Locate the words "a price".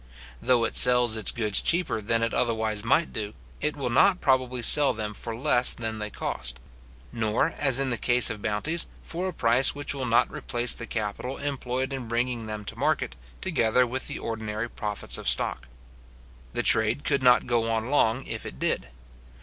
9.27-9.75